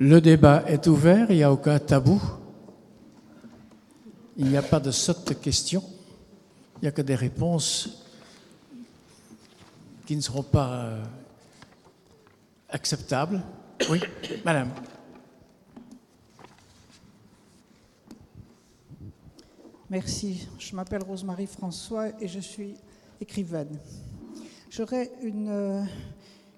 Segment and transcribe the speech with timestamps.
[0.00, 2.22] Le débat est ouvert, il n'y a aucun tabou.
[4.36, 5.82] Il n'y a pas de sotte questions.
[6.76, 8.04] Il n'y a que des réponses
[10.06, 11.04] qui ne seront pas euh,
[12.68, 13.42] acceptables.
[13.90, 14.00] Oui,
[14.44, 14.70] madame.
[19.90, 20.46] Merci.
[20.60, 22.74] Je m'appelle Rosemarie François et je suis
[23.20, 23.76] écrivaine.
[24.70, 25.82] J'aurais une, euh,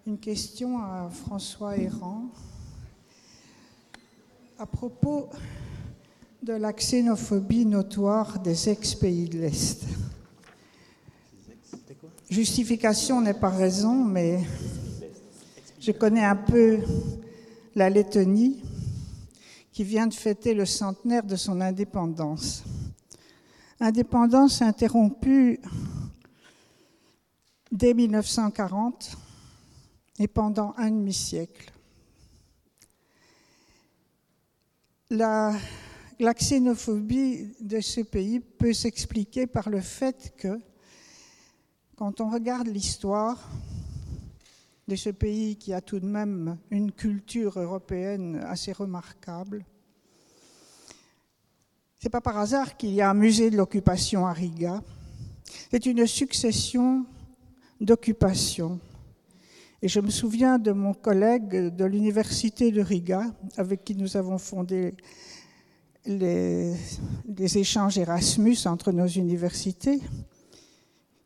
[0.07, 2.29] une question à François Errand
[4.61, 5.31] à propos
[6.43, 9.87] de la xénophobie notoire des ex-pays de l'Est.
[12.29, 14.41] Justification n'est pas raison, mais
[15.81, 16.79] je connais un peu
[17.75, 18.63] la Lettonie
[19.73, 22.63] qui vient de fêter le centenaire de son indépendance
[23.81, 25.59] indépendance interrompue
[27.73, 29.17] dès 1940
[30.19, 31.73] et pendant un demi-siècle.
[35.13, 35.57] La,
[36.21, 40.61] xénophobie de ce pays peut s'expliquer par le fait que,
[41.97, 43.51] quand on regarde l'histoire
[44.87, 49.65] de ce pays qui a tout de même une culture européenne assez remarquable,
[51.99, 54.81] ce n'est pas par hasard qu'il y a un musée de l'occupation à Riga.
[55.73, 57.05] C'est une succession
[57.81, 58.79] d'occupations.
[59.83, 63.23] Et je me souviens de mon collègue de l'université de Riga,
[63.57, 64.95] avec qui nous avons fondé
[66.05, 66.77] les,
[67.57, 69.99] échanges Erasmus entre nos universités,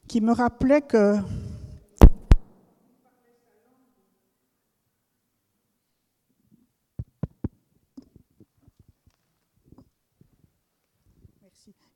[0.06, 1.16] qui me rappelait que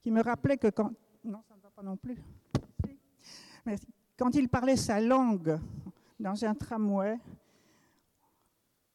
[0.03, 0.91] qui me rappelait que quand...
[1.25, 2.17] Non, ça ne va pas non plus.
[4.17, 5.61] Quand il parlait sa langue
[6.19, 7.19] dans un tramway,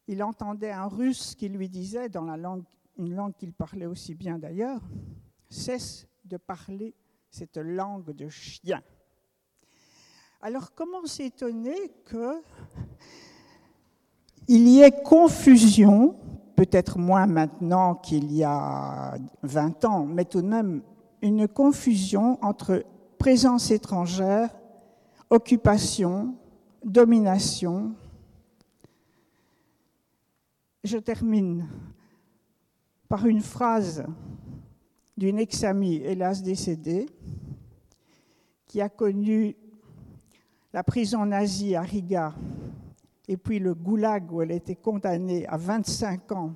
[0.08, 2.64] il entendait un russe qui lui disait, dans la langue,
[2.98, 4.82] une langue qu'il parlait aussi bien d'ailleurs,
[5.50, 6.94] cesse de parler
[7.30, 8.82] cette langue de chien.
[10.42, 12.42] Alors comment s'étonner que
[14.50, 16.18] il y ait confusion,
[16.58, 20.84] peut-être moins maintenant qu'il y a 20 ans, mais tout de même
[21.22, 22.84] une confusion entre
[23.18, 24.50] présence étrangère,
[25.30, 26.36] occupation,
[26.84, 27.94] domination.
[30.84, 31.68] Je termine
[33.08, 34.06] par une phrase
[35.16, 37.08] d'une ex-amie, hélas décédée,
[38.68, 39.56] qui a connu
[40.74, 42.34] la prison nazie à Riga
[43.28, 46.54] et puis le goulag où elle était condamnée à 25 ans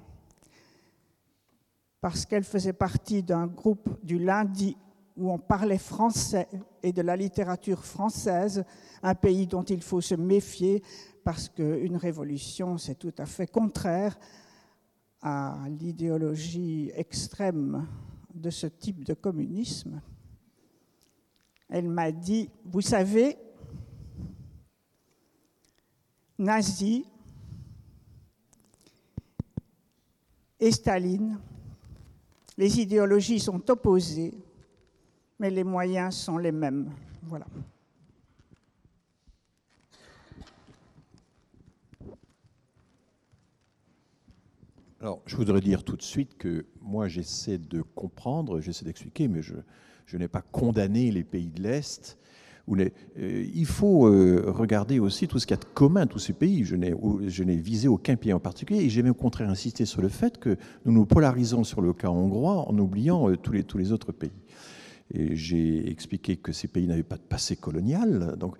[2.01, 4.75] parce qu'elle faisait partie d'un groupe du lundi
[5.17, 6.47] où on parlait français
[6.83, 8.63] et de la littérature française,
[9.03, 10.83] un pays dont il faut se méfier
[11.23, 14.17] parce qu'une révolution, c'est tout à fait contraire
[15.21, 17.87] à l'idéologie extrême
[18.33, 20.01] de ce type de communisme.
[21.69, 23.37] Elle m'a dit, vous savez,
[26.37, 27.05] nazi
[30.59, 31.39] et Staline
[32.57, 34.33] les idéologies sont opposées,
[35.39, 36.89] mais les moyens sont les mêmes.
[37.23, 37.45] Voilà.
[44.99, 49.41] Alors, je voudrais dire tout de suite que moi, j'essaie de comprendre, j'essaie d'expliquer, mais
[49.41, 49.53] je,
[50.05, 52.17] je n'ai pas condamné les pays de l'Est
[52.69, 52.89] euh,
[53.53, 56.65] il faut euh, regarder aussi tout ce qu'il y a de commun tous ces pays.
[56.65, 60.09] Je n'ai visé aucun pays en particulier et j'ai même au contraire insisté sur le
[60.09, 63.77] fait que nous nous polarisons sur le cas hongrois en oubliant euh, tous les, tous
[63.77, 64.31] les autres pays.
[65.13, 68.35] J'ai expliqué que ces pays n'avaient pas de passé colonial.
[68.37, 68.57] Donc,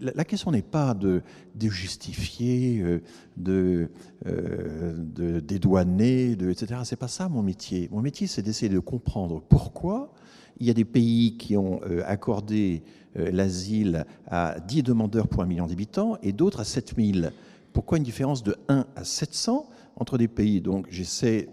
[0.00, 1.22] la question n'est pas de,
[1.54, 3.00] de justifier,
[3.36, 3.88] de,
[4.24, 6.80] de dédouaner, de, etc.
[6.82, 7.88] C'est pas ça mon métier.
[7.92, 10.12] Mon métier, c'est d'essayer de comprendre pourquoi
[10.58, 12.82] il y a des pays qui ont accordé
[13.16, 17.32] euh, l'asile à 10 demandeurs pour un million d'habitants et d'autres à 7000.
[17.72, 19.66] Pourquoi une différence de 1 à 700
[19.96, 20.60] entre des pays?
[20.60, 21.48] Donc j'essaie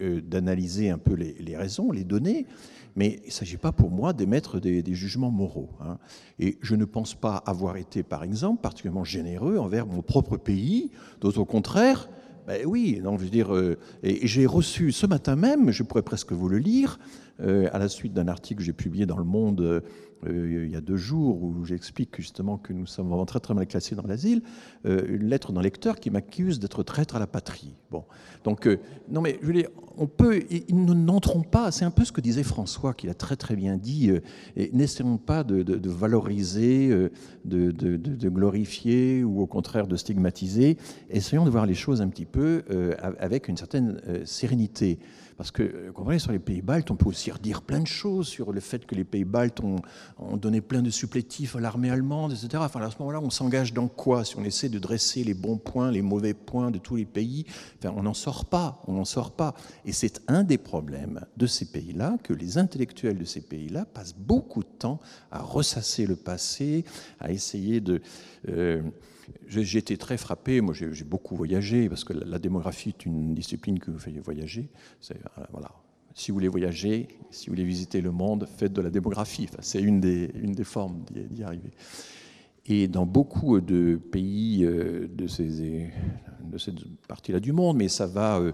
[0.00, 2.46] euh, d'analyser un peu les, raisons, les données,
[2.96, 5.70] mais il ne s'agit pas pour moi d'émettre des, jugements moraux.
[5.80, 5.98] Hein.
[6.38, 10.90] Et je ne pense pas avoir été, par exemple, particulièrement généreux envers mon propre pays,
[11.20, 12.08] d'autres au contraire.
[12.46, 16.48] Ben oui, je veux dire, euh, j'ai reçu ce matin même, je pourrais presque vous
[16.48, 16.98] le lire,
[17.38, 19.82] à la suite d'un article que j'ai publié dans Le Monde
[20.26, 23.54] euh, il y a deux jours où j'explique justement que nous sommes vraiment très très
[23.54, 24.42] mal classés dans l'asile,
[24.86, 27.74] euh, une lettre d'un lecteur qui m'accuse d'être traître à la patrie.
[27.90, 28.04] Bon,
[28.44, 28.78] donc euh,
[29.08, 31.70] non mais je dire, on peut, ils n'entrons pas.
[31.70, 34.10] C'est un peu ce que disait François, qu'il a très très bien dit.
[34.56, 37.08] et n'essayons pas de, valoriser,
[37.44, 40.76] de, glorifier ou au contraire de stigmatiser.
[41.08, 42.62] Essayons de voir les choses un petit peu
[42.98, 44.98] avec une certaine sérénité.
[45.36, 48.26] Parce que, euh, comprenez, sur les pays baltes, on peut aussi redire plein de choses
[48.26, 49.76] sur le fait que les pays baltes ont,
[50.18, 52.62] donné plein de supplétifs à l'armée allemande, etc.
[52.64, 55.58] Enfin, à ce moment-là, on s'engage dans quoi Si on essaie de dresser les bons
[55.58, 57.44] points, les mauvais points de tous les pays,
[57.78, 59.54] enfin, on n'en sort pas, on n'en sort pas.
[59.84, 64.16] Et c'est un des problèmes de ces pays-là, que les intellectuels de ces pays-là passent
[64.16, 66.84] beaucoup de temps à ressasser le passé,
[67.20, 68.00] à essayer de...
[68.48, 68.82] Euh,
[69.48, 73.78] j'ai été très frappé, moi j'ai beaucoup voyagé, parce que la, démographie est une discipline
[73.78, 74.70] que vous faites voyager.
[75.10, 75.14] Euh,
[75.50, 75.72] voilà.
[76.16, 79.48] Si vous voulez voyager, si vous voulez visiter le monde, faites de la démographie.
[79.60, 81.70] C'est une des, formes d'y arriver.
[82.64, 86.74] Et dans beaucoup de pays euh, de, cette
[87.06, 88.52] partie-là du monde, mais ça va euh,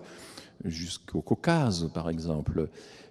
[0.64, 2.69] jusqu'au Caucase, par exemple,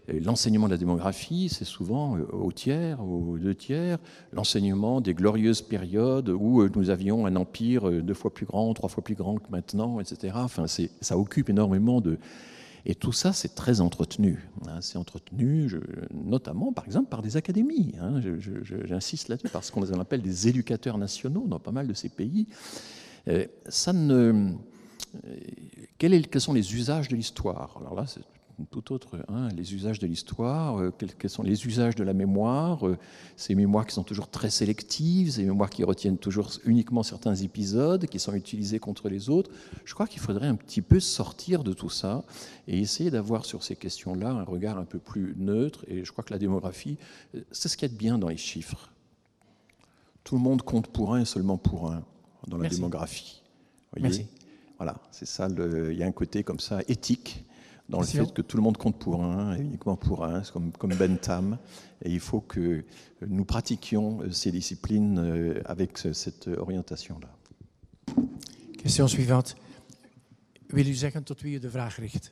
[0.07, 3.99] L'enseignement de la démographie, c'est souvent euh, au tiers, aux deux tiers,
[4.33, 9.03] l'enseignement des glorieuses périodes où nous avions un empire deux fois plus grand, trois fois
[9.03, 10.35] plus grand que maintenant, etc.
[10.99, 12.17] Ça occupe énormément de...
[12.85, 14.49] Et tout ça, c'est très entretenu.
[14.67, 14.79] Hein.
[14.81, 15.69] C'est entretenu,
[16.11, 17.93] notamment, par exemple, par des académies.
[18.01, 18.21] Hein.
[18.85, 22.47] J'insiste là-dessus, parce qu'on les appelle des éducateurs nationaux dans pas mal de ces pays.
[23.69, 24.53] Ça ne...
[25.97, 27.77] Quels sont les usages de l'histoire?
[27.79, 28.05] Alors là,
[28.69, 32.87] tout autre, hein, les usages de l'histoire, euh, quels, sont les usages de la mémoire,
[32.87, 32.97] euh,
[33.35, 38.05] ces mémoires qui sont toujours très sélectives, ces mémoires qui retiennent toujours uniquement certains épisodes,
[38.05, 39.51] qui sont utilisés contre les autres.
[39.85, 42.23] Je crois qu'il faudrait un petit peu sortir de tout ça
[42.67, 45.85] et essayer d'avoir sur ces questions-là un regard un peu plus neutre.
[45.87, 46.97] Et je crois que la démographie,
[47.35, 48.91] euh, c'est ce qu'il y a de bien dans les chiffres.
[50.23, 52.03] Tout le monde compte pour un et seulement pour un
[52.47, 53.41] dans la démographie.
[53.99, 54.25] Merci.
[54.77, 55.47] Voilà, c'est ça.
[55.49, 57.45] il y a un côté comme ça éthique
[57.91, 60.71] dans le fait que tout le monde compte pour un, et uniquement pour un, comme,
[60.71, 61.57] comme Bentham.
[62.03, 62.83] Et il faut que
[63.27, 67.29] nous pratiquions euh, ces disciplines euh, avec cette orientation-là.
[68.81, 69.55] Question suivante.
[70.67, 72.31] Wil u zeggen tot wie u de vraag richt?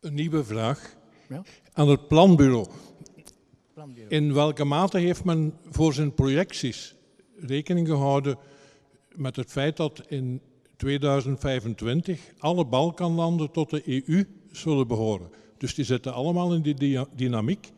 [0.00, 0.96] Een nieuwe vraag
[1.28, 1.42] ja?
[1.72, 2.66] aan het planbureau.
[3.74, 4.10] planbureau.
[4.10, 6.94] In welke mate heeft men voor zijn projecties
[7.36, 8.38] rekening gehouden
[9.14, 10.40] met het feit dat in
[10.80, 15.30] 2025 alle Balkanlanden tot de EU zullen behoren.
[15.58, 17.72] Dus die zitten allemaal in die dynamiek.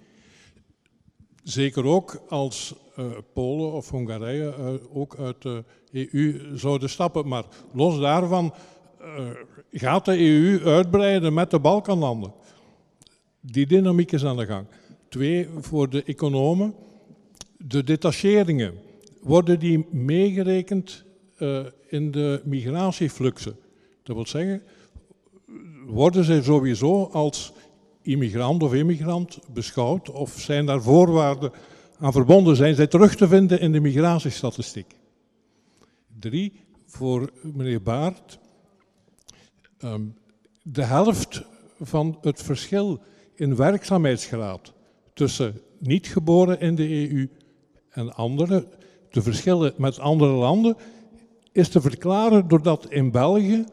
[1.42, 7.28] Zeker ook als uh, Polen of Hongarije uh, ook uit de EU zouden stappen.
[7.28, 8.54] Maar los daarvan
[9.00, 9.30] uh,
[9.72, 12.32] gaat de EU uitbreiden met de Balkanlanden.
[13.40, 14.66] Die dynamiek is aan de gang.
[15.08, 16.74] Twee, voor de economen.
[17.56, 18.74] De detacheringen,
[19.20, 21.04] worden die meegerekend
[21.42, 23.56] uh, in de migratiefluxen.
[24.02, 24.62] Dat wil zeggen,
[25.86, 27.52] worden zij sowieso als
[28.02, 31.52] immigrant of immigrant beschouwd of zijn daar voorwaarden
[31.98, 32.56] aan verbonden?
[32.56, 34.94] Zijn zij terug te vinden in de migratiestatistiek?
[36.18, 36.52] Drie,
[36.86, 38.38] voor meneer Baart.
[39.84, 40.14] Um,
[40.62, 41.42] de helft
[41.80, 43.00] van het verschil
[43.34, 44.72] in werkzaamheidsgraad
[45.14, 47.28] tussen niet geboren in de EU
[47.90, 48.66] en andere,
[49.10, 50.76] de verschillen met andere landen,
[51.52, 53.64] is te verklaren doordat in België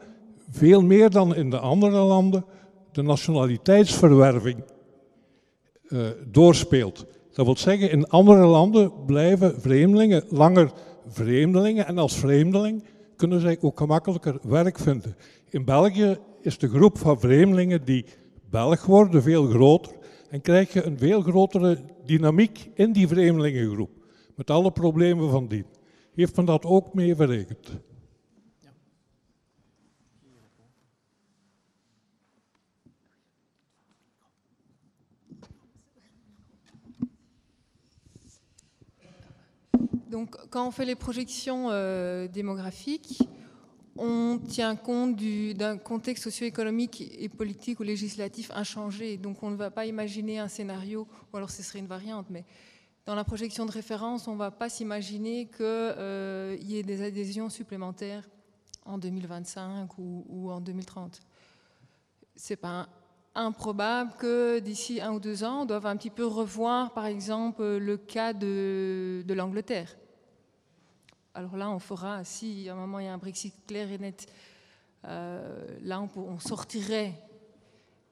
[0.50, 2.44] veel meer dan in de andere landen
[2.92, 4.64] de nationaliteitsverwerving
[5.88, 7.06] uh, doorspeelt.
[7.32, 10.72] Dat wil zeggen, in andere landen blijven vreemdelingen langer
[11.06, 12.84] vreemdelingen en als vreemdeling
[13.16, 15.16] kunnen zij ook gemakkelijker werk vinden.
[15.48, 18.04] In België is de groep van vreemdelingen die
[18.50, 19.92] Belg worden veel groter
[20.30, 23.90] en krijg je een veel grotere dynamiek in die vreemdelingengroep,
[24.34, 25.64] met alle problemen van die
[40.10, 43.22] Donc, quand on fait les projections euh, démographiques,
[43.96, 45.16] on tient compte
[45.54, 49.16] d'un contexte socio-économique et politique ou législatif inchangé.
[49.18, 52.44] Donc, on ne va pas imaginer un scénario, ou alors ce serait une variante, mais
[53.10, 57.02] dans la projection de référence, on ne va pas s'imaginer qu'il euh, y ait des
[57.02, 58.22] adhésions supplémentaires
[58.84, 61.18] en 2025 ou, en 2030.
[62.36, 62.88] C'est pas
[63.34, 67.64] improbable que d'ici un ou deux ans, on doive un petit peu revoir, par exemple,
[67.64, 69.96] le cas de, l'Angleterre.
[71.34, 73.98] Alors là, on fera, si à un moment il y a un Brexit clair et
[73.98, 74.32] net,
[75.06, 77.20] euh, là on sortirait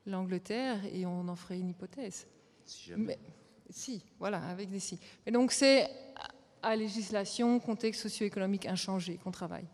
[0.07, 2.27] l'Angleterre et on en ferait une hypothèse.
[2.67, 2.93] si,
[4.19, 4.99] voilà, avec des si.
[5.27, 5.91] Et donc c'est
[6.63, 9.67] à législation, contexte socio-économique inchangé qu'on travaille.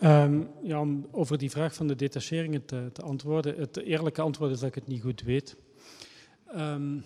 [0.00, 3.56] Um, ja, om over die vraag van de detacheringen te, te, antwoorden.
[3.56, 5.56] Het eerlijke antwoord is dat ik het niet goed weet.
[6.56, 7.04] Um,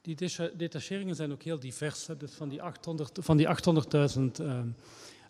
[0.00, 0.16] die
[0.56, 2.08] detacheringen zijn ook heel divers.
[2.18, 3.94] Dus van die 800.000 van die 800
[4.38, 4.74] um,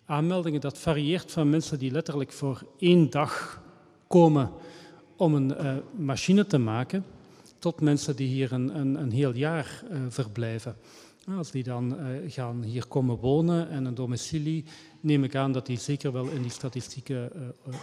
[0.06, 3.62] aanmeldingen, dat varieert van mensen die letterlijk voor één dag
[4.06, 4.50] komen
[5.16, 7.04] om een uh, machine te maken,
[7.58, 10.76] tot mensen die hier een, een, een heel jaar uh, verblijven.
[11.36, 14.64] Als die dan uh, gaan hier komen wonen en een domicilie,
[15.00, 17.30] neem ik aan dat die zeker wel in die statistieken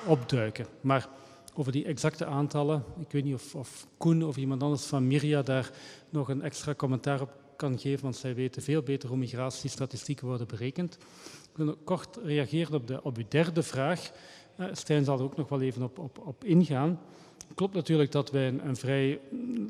[0.06, 0.66] opduiken.
[0.82, 1.08] Maar
[1.54, 5.42] over die exacte aantallen, ik weet niet of, of Koen of iemand anders van Miria
[5.42, 5.72] daar
[6.10, 10.48] nog een extra commentaar op kan geven, want zij weten veel beter hoe migratiestatistieken worden
[10.48, 10.98] berekend.
[11.52, 14.12] Ik wil kort reageren op, de, op uw derde vraag.
[14.60, 17.00] Uh, Stijn zal er ook nog wel even op, op, op ingaan.
[17.56, 19.20] Klopt natuurlijk dat wij een, een vrij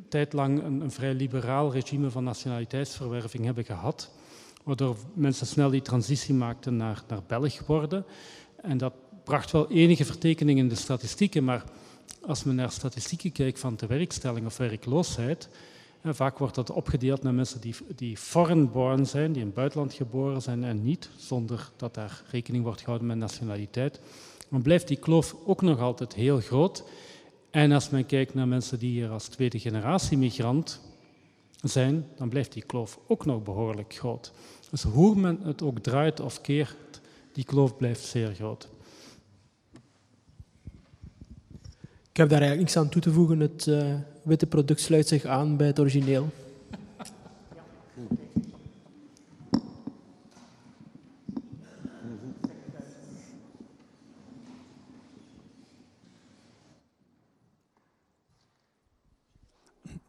[0.10, 4.12] tijd lang een, een, vrij liberaal regime van nationaliteitsverwerving hebben gehad,
[4.63, 8.06] waardoor mensen snel die transitie maakten naar, naar Belg worden.
[8.62, 11.63] En dat bracht wel enige vertekening in de statistieken, maar
[12.22, 15.50] als men naar statistieken kijkt van tewerkstelling of werkloosheid,
[16.06, 19.94] Vaak wordt dat opgedeeld naar mensen die, die foreign born zijn, die in het buitenland
[19.94, 24.00] geboren zijn en niet, zonder dat daar rekening wordt gehouden met nationaliteit.
[24.50, 26.84] Dan blijft die kloof ook nog altijd heel groot.
[27.52, 30.82] En als men kijkt naar mensen die hier als tweede generatie migrant
[31.62, 34.32] zijn, dan blijft die kloof ook nog behoorlijk groot.
[34.70, 37.02] Dus hoe men het ook draait of keert,
[37.34, 38.70] die kloof blijft zeer groot.
[42.13, 43.39] Ik heb daar eigenlijk niks aan toe te voegen.
[43.39, 46.29] Het uh, witte product sluit zich aan bij het origineel.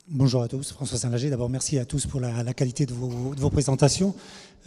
[0.07, 1.31] Bonjour à tous, François Saint-Lager.
[1.31, 4.15] D'abord, merci à tous pour la, la qualité de vos, de vos présentations.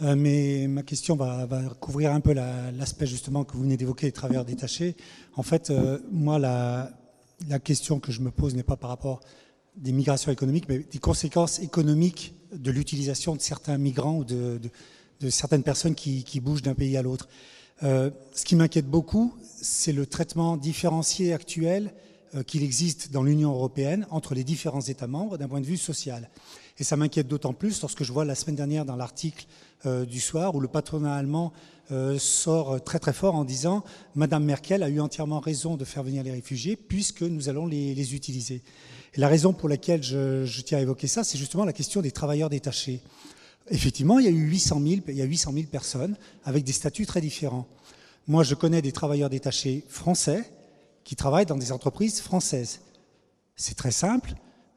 [0.00, 3.76] Euh, mais ma question va, va couvrir un peu l'aspect la, justement que vous venez
[3.76, 4.96] d'évoquer, les travailleurs détachés.
[5.36, 6.90] En fait, euh, moi, la,
[7.46, 9.20] la question que je me pose n'est pas par rapport
[9.76, 14.60] des migrations économiques, mais des conséquences économiques de l'utilisation de certains migrants ou de,
[15.30, 17.28] certaines personnes qui, bougent d'un pays à l'autre.
[17.84, 21.92] Euh, ce qui m'inquiète beaucoup, c'est le traitement différencié actuel
[22.34, 25.76] euh, qu'il existe dans l'Union européenne entre les différents États membres d'un point de vue
[25.76, 26.28] social.
[26.78, 29.46] Et ça m'inquiète d'autant plus lorsque je vois la semaine dernière dans l'article
[29.86, 31.52] euh, du soir où le patronat allemand
[32.18, 33.82] sort très très fort en disant
[34.14, 37.94] Madame Merkel a eu entièrement raison de faire venir les réfugiés puisque nous allons les,
[37.94, 38.62] les utiliser.
[39.14, 42.02] Et la raison pour laquelle je, je tiens à évoquer ça, c'est justement la question
[42.02, 43.00] des travailleurs détachés.
[43.70, 46.72] Effectivement, il y a eu 800 000, il y a 800 000 personnes avec des
[46.72, 47.66] statuts très différents.
[48.26, 50.50] Moi, je connais des travailleurs détachés français
[51.04, 52.80] qui travaillent dans des entreprises françaises.
[53.56, 54.34] C'est très simple.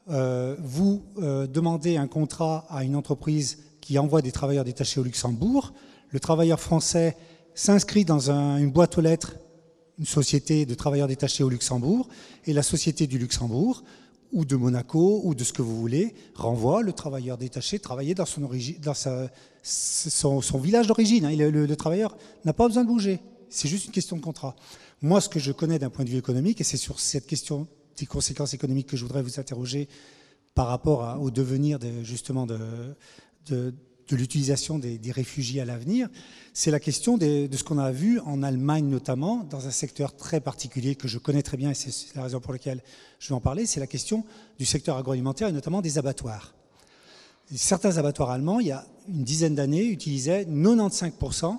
[0.10, 5.04] Euh, vous euh, demandez un contrat à une entreprise qui envoie des travailleurs détachés au
[5.04, 5.74] Luxembourg.
[6.12, 7.16] Le travailleur français
[7.56, 9.36] s'inscrit dans un, une boîte aux lettres,
[9.98, 12.08] une société de travailleurs détachés au Luxembourg,
[12.46, 13.84] et la société du Luxembourg,
[14.32, 18.26] ou de Monaco, ou de ce que vous voulez, renvoie le travailleur détaché travailler dans
[18.26, 18.48] son,
[20.58, 21.26] village d'origine.
[21.26, 21.36] Hein.
[21.36, 22.16] Le, le, le travailleur
[22.46, 23.20] n'a pas besoin de bouger.
[23.50, 24.56] C'est juste une question de contrat.
[25.02, 27.68] Moi, ce que je connais d'un point de vue économique, et c'est sur cette question
[27.98, 29.90] des conséquences économiques que je voudrais vous interroger
[30.56, 33.74] par rapport au devenir de, justement de,
[34.12, 36.10] de l'utilisation des, réfugiés à l'avenir,
[36.54, 40.42] c'est la question de ce qu'on a vu en Allemagne notamment, dans un secteur très
[40.42, 42.82] particulier que je connais très bien, et c'est la raison pour laquelle
[43.20, 44.26] je vais en parler, c'est la question
[44.60, 46.54] du secteur agroalimentaire et notamment des abattoirs.
[47.56, 51.58] Certains abattoirs allemands, il y a une dizaine d'années, utilisaient 95%,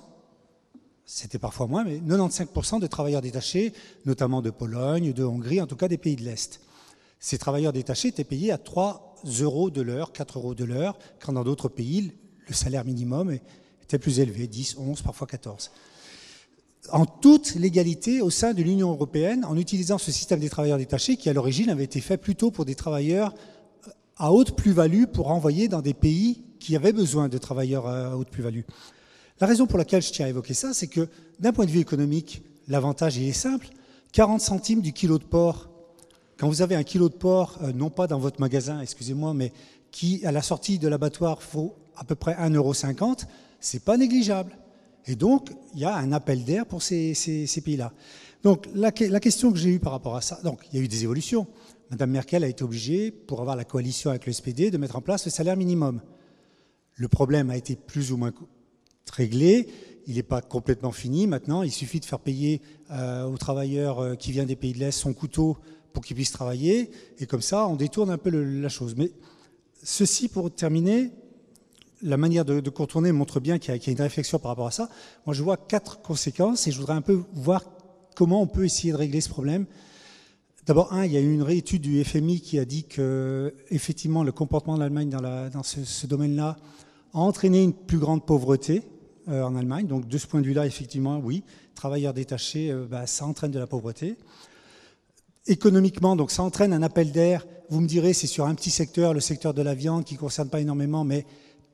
[1.05, 3.73] c'était parfois moins, mais 95% de travailleurs détachés,
[4.05, 6.61] notamment de Pologne, de Hongrie, en tout cas des pays de l'Est.
[7.19, 11.33] Ces travailleurs détachés étaient payés à 3 euros de l'heure, 4 euros de l'heure, quand
[11.33, 12.13] dans d'autres pays,
[12.47, 13.37] le salaire minimum
[13.83, 15.71] était plus élevé, 10, 11, parfois 14.
[16.91, 21.15] En toute légalité au sein de l'Union européenne, en utilisant ce système des travailleurs détachés,
[21.15, 23.33] qui à l'origine avait été fait plutôt pour des travailleurs
[24.17, 28.29] à haute plus-value pour envoyer dans des pays qui avaient besoin de travailleurs à haute
[28.29, 28.63] plus-value.
[29.39, 31.07] La raison pour laquelle je tiens à évoquer ça, c'est que
[31.39, 33.67] d'un point de vue économique, l'avantage est simple.
[34.11, 35.69] 40 centimes du kilo de porc
[36.43, 39.53] quand vous avez un kilo de porc, euh, non pas dans votre magasin, excusez-moi, mais
[39.91, 43.25] qui, à la sortie de l'abattoir, vaut à peu près 1,50€,
[43.59, 44.57] c'est pas négligeable.
[45.05, 47.13] Et donc, il y a un appel d'air pour ces,
[47.63, 47.91] pays-là.
[48.43, 50.85] Donc, la, la, question que j'ai eue par rapport à ça, donc, il y a
[50.85, 51.47] eu des évolutions.
[51.91, 55.01] Madame Merkel a été obligée, pour avoir la coalition avec le SPD, de mettre en
[55.01, 56.01] place le salaire minimum.
[56.95, 58.31] Le problème a été plus ou moins
[59.11, 59.67] réglé.
[60.07, 61.63] il n'est pas complètement fini maintenant.
[61.63, 64.91] Il suffit de faire payer euh, aux travailleurs euh, qui viennent des pays de l'Est
[64.91, 65.57] son couteau
[65.93, 66.89] pour qu'ils puissent travailler.
[67.19, 68.95] Et comme ça, on détourne un peu la chose.
[68.97, 69.11] Mais
[69.83, 71.11] ceci, pour terminer,
[72.03, 74.89] la manière de, contourner montre bien qu'il y, a une réflexion par rapport à ça.
[75.25, 77.63] Moi, je vois quatre conséquences et je voudrais un peu voir
[78.15, 79.65] comment on peut essayer de régler ce problème.
[80.65, 84.23] D'abord, un, il y a eu une réétude du FMI qui a dit que, effectivement,
[84.23, 86.57] le comportement de l'Allemagne dans, dans, ce, domaine-là
[87.13, 88.83] a entraîné une plus grande pauvreté
[89.27, 89.87] euh, en Allemagne.
[89.87, 91.43] Donc, de ce point de vue-là, effectivement, oui,
[91.75, 94.17] travailleurs détachés, euh, bah, ça entraîne de la pauvreté.
[95.47, 97.45] Économiquement, donc, ça entraîne un appel d'air.
[97.69, 100.19] Vous me direz, c'est sur un petit secteur, le secteur de la viande, qui ne
[100.19, 101.25] concerne pas énormément, mais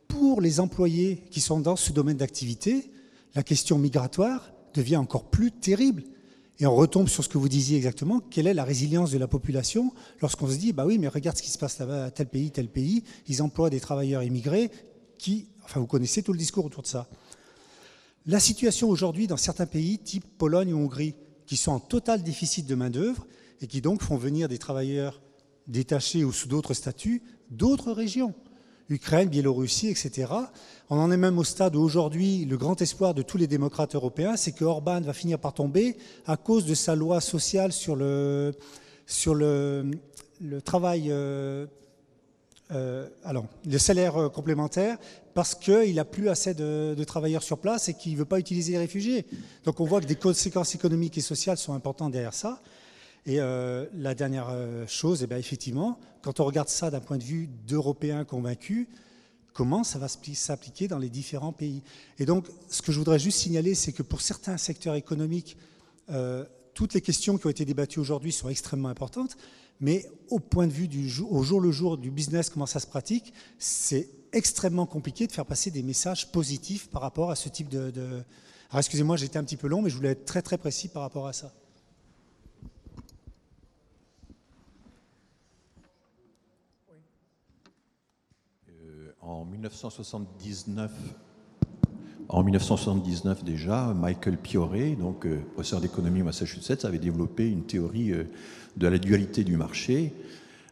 [0.09, 2.91] pour les employés qui sont dans ce domaine d'activité,
[3.35, 6.03] la question migratoire devient encore plus terrible.
[6.59, 9.29] Et on retombe sur ce que vous disiez exactement, quelle est la résilience de la
[9.29, 12.51] population lorsqu'on se dit, bah oui, mais regarde ce qui se passe là-bas, tel pays,
[12.51, 14.69] tel pays, ils emploient des travailleurs immigrés
[15.17, 17.07] qui, enfin vous connaissez tout le discours autour de ça.
[18.25, 22.65] La situation aujourd'hui dans certains pays, type Pologne ou Hongrie, qui sont en total déficit
[22.65, 23.25] de main-d'œuvre
[23.61, 25.21] et qui donc font venir des travailleurs
[25.67, 28.33] détachés ou sous d'autres statuts d'autres régions.
[28.89, 30.31] Ukraine, Biélorussie, etc.
[30.89, 33.93] On en est même au stade où aujourd'hui, le grand espoir de tous les démocrates
[33.93, 37.95] européens, c'est que Orban va finir par tomber à cause de sa loi sociale sur
[37.95, 38.53] le,
[39.05, 39.91] sur le,
[40.65, 41.67] travail, euh,
[42.71, 44.97] euh, alors, le salaire euh, complémentaire,
[45.35, 48.39] parce qu'il n'a plus assez de, de, travailleurs sur place et qu'il ne veut pas
[48.39, 49.25] utiliser les réfugiés.
[49.65, 52.59] Donc on voit que des conséquences économiques et sociales sont importantes derrière ça.
[53.29, 57.19] Et euh, la dernière euh, chose, eh bien, effectivement, quand on regarde ça d'un point
[57.19, 58.87] de vue d'Européens convaincus,
[59.53, 61.83] comment ça va s'appliquer dans les différents pays?
[62.17, 65.57] Et donc, ce que je voudrais juste signaler, c'est que pour certains secteurs économiques,
[66.09, 66.43] euh,
[66.73, 69.37] toutes les questions qui ont été débattues aujourd'hui sont extrêmement importantes,
[69.79, 72.79] mais au point de vue du jour, au jour le jour du business, comment ça
[72.79, 77.47] se pratique, c'est extrêmement compliqué de faire passer des messages positifs par rapport à ce
[77.47, 77.91] type de...
[77.91, 78.23] de...
[78.71, 81.03] Alors excusez-moi, j'étais un petit peu long, mais je voulais être très très précis par
[81.03, 81.53] rapport à ça.
[89.29, 90.91] En 1979,
[92.29, 98.11] en 1979 déjà, Michael Pioré, donc euh, professeur d'économie au Massachusetts, avait développé une théorie
[98.11, 98.23] euh,
[98.75, 100.13] de la dualité du marché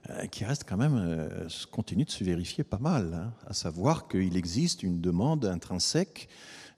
[0.10, 1.30] euh, qui reste quand même,
[1.72, 6.28] continue de se vérifier pas mal, hein, à savoir qu'il existe une demande intrinsèque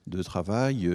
[0.06, 0.90] de travail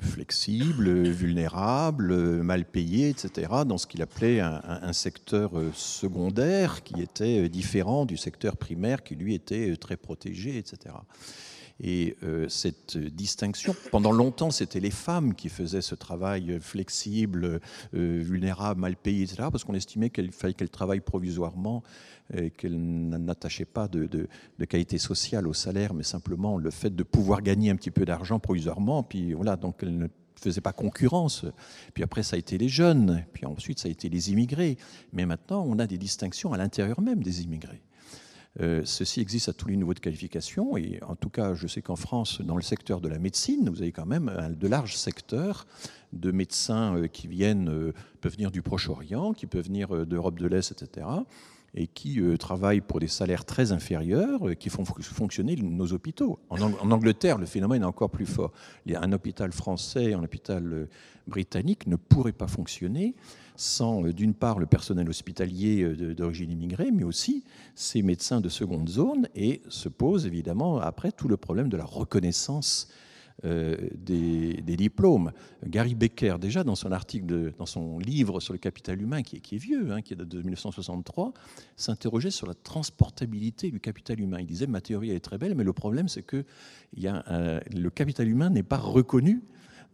[0.00, 7.44] flexible, vulnérable, mal payé, etc., dans ce qu'il appelait un, secteur euh, secondaire qui était
[7.44, 10.94] euh, différent du secteur primaire qui lui était très protégé, etc.
[11.80, 12.16] Et
[12.48, 17.60] cette distinction, pendant longtemps, c'était les femmes qui faisaient ce travail flexible,
[17.92, 21.82] vulnérable, mal payé, etc., parce qu'on estimait qu'il fallait qu'elles travaillent provisoirement
[22.56, 24.28] qu'elle n'attachait pas de,
[24.68, 28.38] qualité sociale au salaire, mais simplement le fait de pouvoir gagner un petit peu d'argent
[28.38, 29.02] provisoirement.
[29.02, 30.06] Puis voilà, donc elle ne
[30.36, 31.44] faisait pas concurrence.
[31.94, 34.76] Puis après, ça a été les jeunes, puis ensuite, ça a été les immigrés.
[35.12, 37.82] Mais maintenant, on a des distinctions à l'intérieur même des immigrés.
[38.60, 41.80] Euh, ceci existe à tous les niveaux de qualification et en tout cas, je sais
[41.80, 45.66] qu'en France, dans le secteur de la médecine, vous avez quand même de larges secteurs
[46.12, 50.46] de médecins euh, qui viennent, euh, peuvent venir du Proche-Orient, qui peuvent venir d'Europe de
[50.46, 51.06] l'Est, etc
[51.74, 56.38] et qui travaillent pour des salaires très inférieurs, qui font fonctionner nos hôpitaux.
[56.50, 56.60] En,
[56.90, 58.52] Angleterre, le phénomène est encore plus fort.
[58.94, 60.86] Un hôpital français, un hôpital
[61.26, 63.14] britannique ne pourrait pas fonctionner
[63.62, 67.44] sans, d'une part, le personnel hospitalier d'origine immigrée, mais aussi
[67.76, 71.84] ces médecins de seconde zone, et se pose évidemment après tout le problème de la
[71.84, 72.88] reconnaissance
[73.44, 75.30] euh, des, diplômes.
[75.64, 79.58] Gary Becker, déjà dans son article, dans son livre sur le capital humain, qui est,
[79.58, 81.32] vieux, hein, qui est de 1963,
[81.76, 84.38] s'interrogeait sur la transportabilité du capital humain.
[84.40, 86.44] Il disait, ma théorie est très belle, mais le problème c'est que
[86.96, 89.42] le capital humain n'est pas reconnu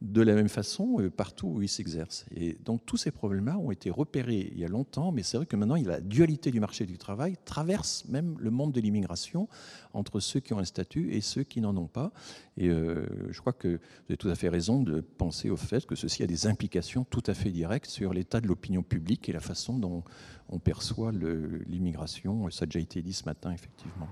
[0.00, 2.24] de la même façon euh, partout où il s'exerce.
[2.34, 5.46] Et donc tous ces problèmes-là ont été repérés il y a longtemps, mais c'est vrai
[5.46, 9.48] que maintenant la dualité du marché du travail traverse même le monde de l'immigration
[9.94, 12.12] entre ceux qui ont un statut et ceux qui n'en ont pas.
[12.56, 15.84] Et euh, je crois que vous avez tout à fait raison de penser au fait
[15.84, 19.32] que ceci a des implications tout à fait directes sur l'état de l'opinion publique et
[19.32, 20.04] la façon dont
[20.48, 22.48] on perçoit l'immigration.
[22.50, 24.08] Ça a déjà été dit ce matin, effectivement.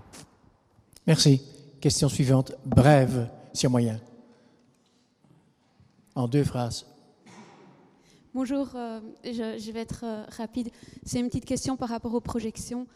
[1.07, 1.42] Merci.
[1.81, 4.01] Question suivante, brève, si moyen
[6.16, 6.87] en deux phrases.
[8.35, 10.70] Bonjour, euh, je, vais être euh, rapide.
[11.05, 12.87] C'est une petite question par rapport aux projections.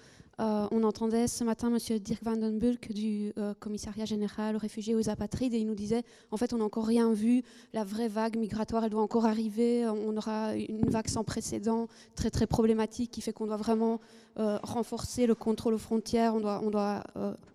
[0.41, 1.99] euh, on entendait ce matin M.
[1.99, 5.75] Dirk van den Bulk du commissariat général aux réfugiés et aux apatrides et il nous
[5.75, 7.43] disait en fait on n'a encore rien vu,
[7.75, 12.31] la vraie vague migratoire elle doit encore arriver, on aura une vague sans précédent très
[12.31, 14.01] très problématique qui fait qu'on doit vraiment
[14.37, 17.05] renforcer le contrôle aux frontières, on doit, on doit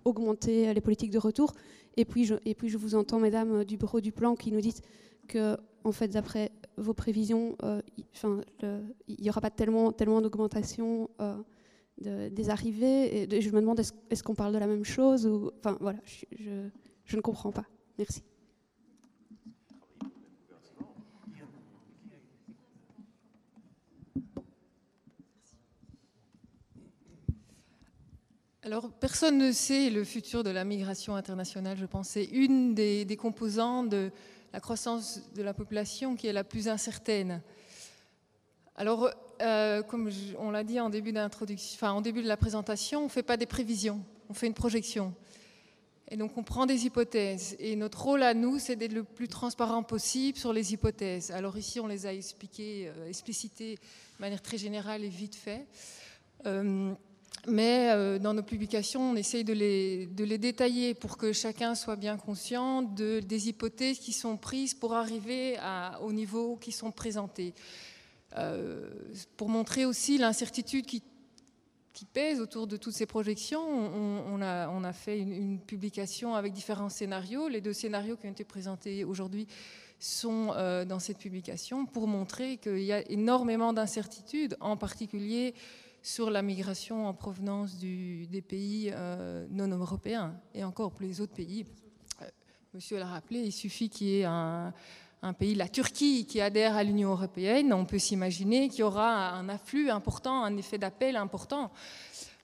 [0.03, 1.53] augmenter les politiques de retour.
[1.97, 4.59] Et puis, je, et puis je vous entends, mesdames du bureau du plan, qui nous
[4.59, 4.81] dites
[5.27, 7.57] que en fait d'après vos prévisions,
[9.07, 11.09] il n'y aura pas tellement, d'augmentation
[11.99, 13.27] des arrivées.
[13.29, 17.21] Je me demande est-ce qu'on parle de la même chose ou, Enfin voilà, je, ne
[17.21, 17.65] comprends pas.
[17.97, 18.23] Merci.
[28.65, 32.09] Alors, personne ne sait le futur de la migration internationale, je pense.
[32.09, 34.09] C'est une des, composants de
[34.55, 37.41] la croissance de la population qui est la plus incertaine.
[38.77, 43.03] Alors, euh, comme on l'a dit en début, enfin, en début de la présentation, on
[43.03, 45.13] ne fait pas des prévisions, on fait une projection.
[46.07, 47.57] Et donc on prend des hypothèses.
[47.59, 51.31] Et notre rôle à nous, c'est d'être le plus transparent possible sur les hypothèses.
[51.31, 55.67] Alors ici, on les a expliquées, euh, explicitées de manière très générale et vite fait.
[56.45, 56.93] Euh,
[57.47, 62.81] mais dans nos publications, on essaye de les, détailler pour que chacun soit bien conscient
[62.81, 65.57] de, des hypothèses qui sont prises pour arriver
[66.01, 67.53] au niveau qui sont présentés.
[68.37, 68.89] Euh,
[69.37, 71.03] pour montrer aussi l'incertitude qui,
[72.11, 77.47] pèse autour de toutes ces projections, on, a, fait une, publication avec différents scénarios.
[77.47, 79.47] Les deux scénarios qui ont été présentés aujourd'hui
[79.97, 85.53] sont euh, dans cette publication pour montrer qu'il y a énormément d'incertitudes, en particulier
[86.05, 91.33] sur la migration en provenance des pays euh, non européens et encore pour les autres
[91.33, 91.65] pays.
[92.75, 94.71] monsieur l'a rappelé, il suffit qu'il y ait un,
[95.39, 99.49] pays, la Turquie, qui adhère à l'Union européenne, on peut s'imaginer qu'il y aura un
[99.49, 101.71] afflux important, un effet d'appel important.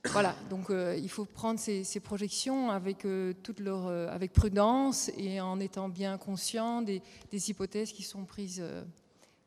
[0.06, 5.40] Voilà, donc euh, il faut prendre ces, projections avec, euh, toute euh, avec prudence et
[5.40, 8.64] en étant bien conscient des, hypothèses qui sont prises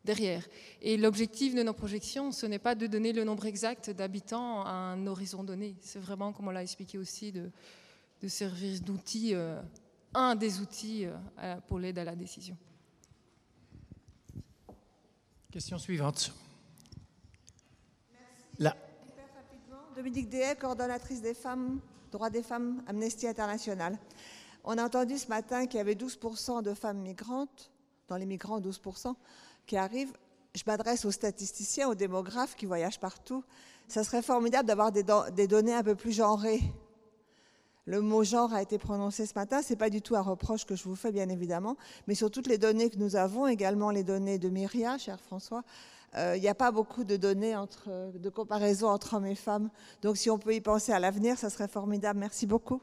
[0.05, 0.47] derrière.
[0.83, 4.71] Et l'objectif de nos projections, ce n'est pas de donner le nombre exact d'habitants à
[4.71, 5.77] un horizon donné.
[5.81, 7.51] C'est vraiment, comme on l'a expliqué aussi, de,
[8.21, 9.35] de servir d'outil,
[10.15, 11.07] un des outils
[11.67, 12.57] pour l'aide à la décision.
[15.55, 16.33] Question suivante.
[18.11, 18.63] Merci.
[18.63, 18.77] Là.
[19.95, 21.79] Dominique Dehay, coordonnatrice des femmes,
[22.11, 23.97] droits des femmes, Amnesty International.
[24.65, 27.71] On a entendu ce matin qu'il y avait 12% de femmes migrantes,
[28.09, 29.15] dans les migrants 12%,
[29.67, 30.13] qui arrivent.
[30.55, 33.43] Je m'adresse aux statisticiens, aux démographes qui voyagent partout.
[33.89, 35.03] Ça serait formidable d'avoir des,
[35.47, 36.61] données un peu plus genrées
[37.87, 39.61] le mot genre a été prononcé ce matin.
[39.61, 42.31] Ce n'est pas du tout un reproche que je vous fais, bien évidemment, mais sur
[42.31, 45.63] toutes les données que nous avons, également les données de Myria, cher François,
[46.17, 47.55] euh, il n'y a pas beaucoup de données
[47.87, 49.69] de comparaison entre hommes et femmes.
[50.01, 52.21] Donc si on peut y penser à l'avenir, ça serait formidable.
[52.21, 52.81] Merci beaucoup.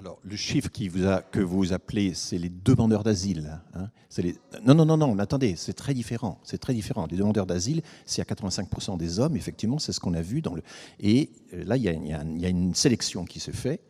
[0.00, 3.60] Alors, le chiffre que vous appelez, c'est les demandeurs d'asile.
[3.74, 3.90] Hein.
[4.64, 6.40] Non, non, non, non, attendez, c'est très différent.
[6.42, 7.06] C'est très différent.
[7.10, 10.54] Les demandeurs d'asile, c'est à 85% des hommes, effectivement, c'est ce qu'on a vu dans
[10.54, 10.62] le.
[11.00, 13.82] Et euh, là, il y, a, une sélection qui se fait,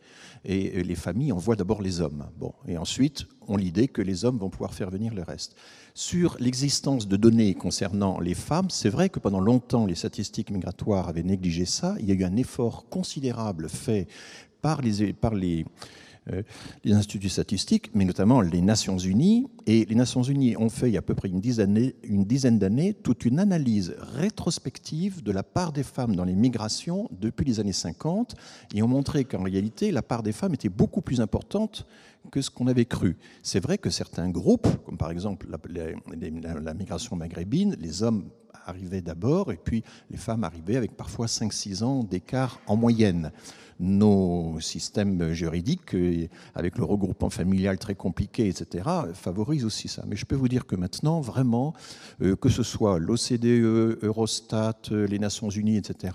[0.43, 2.25] et euh, les familles envoient d'abord les hommes.
[2.37, 5.55] Bon, et ensuite, on l'idée que les hommes vont pouvoir faire venir le reste.
[5.93, 11.07] Sur l'existence de données concernant les femmes, c'est vrai que pendant longtemps, les statistiques migratoires
[11.07, 11.95] avaient négligé ça.
[11.99, 14.09] Il y a eu un effort considérable fait
[14.61, 14.81] par
[16.31, 16.43] euh,
[16.83, 19.47] les instituts statistiques, mais notamment les Nations Unies.
[19.65, 22.93] Et les Nations Unies ont fait il y a à peu près une dizaine d'années
[22.93, 27.73] toute une analyse rétrospective de la part des femmes dans les migrations depuis les années
[27.73, 28.35] 50
[28.75, 31.87] et ont montré qu'en réalité, la part des femmes était beaucoup plus importante
[32.29, 33.17] que ce qu'on avait cru.
[33.43, 38.29] C'est vrai que certains groupes, comme par exemple la, migration maghrébine, les hommes
[38.65, 43.31] arrivaient d'abord et puis les femmes arrivaient avec parfois 5-6 ans d'écart en moyenne
[43.81, 50.03] nos systèmes juridiques, euh, avec le regroupement familial très compliqué, etc., favorisent aussi ça.
[50.07, 51.73] Mais je peux vous dire que maintenant, vraiment,
[52.21, 56.13] euh, que ce soit l'OCDE, Eurostat, euh, les Nations Unies, etc.,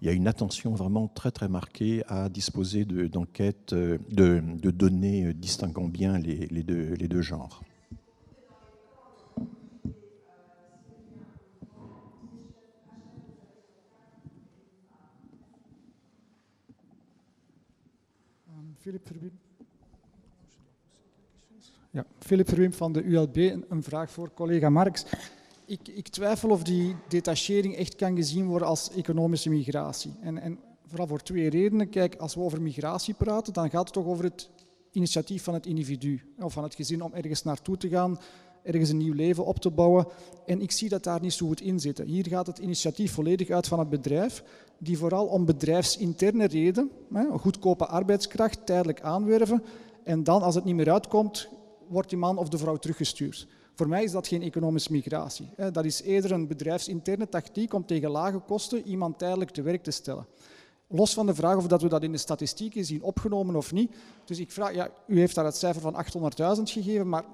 [0.00, 5.88] il y a une attention vraiment très très marquée à disposer d'enquêtes, de, données distinguant
[5.88, 7.60] bien les, deux, genres.
[18.78, 19.38] Philip Verwiem.
[21.90, 23.36] Ja, Philip van de ULB.
[23.68, 25.04] Een vraag voor collega Marx.
[25.64, 30.12] Ik, ik, twijfel of die detachering echt kan gezien worden als economische migratie.
[30.20, 31.88] En, en vooral voor twee redenen.
[31.88, 34.50] Kijk, als we over migratie praten, dan gaat het toch over het
[34.92, 38.18] initiatief van het individu of van het gezin om ergens naartoe te gaan,
[38.62, 40.06] ergens een nieuw leven op te bouwen.
[40.46, 42.06] En ik zie dat daar niet zo goed in zitten.
[42.06, 44.44] Hier gaat het initiatief volledig uit van het bedrijf,
[44.78, 46.90] die vooral om bedrijfsinterne reden,
[47.30, 49.62] goedkope arbeidskracht, tijdelijk aanwerven,
[50.04, 51.48] en dan als het niet meer uitkomt,
[51.88, 53.46] wordt die man of de vrouw teruggestuurd.
[53.74, 55.50] Voor mij is dat geen economische migratie.
[55.72, 59.90] Dat is eerder een bedrijfsinterne tactiek om tegen lage kosten iemand tijdelijk te werk te
[59.90, 60.26] stellen.
[60.92, 63.96] Los van de vraag of dat we dat in de statistieken zien opgenomen of niet.
[64.24, 66.04] Dus ik vraag, ja, u heeft daar het cijfer van
[66.56, 67.24] 800.000 gegeven, maar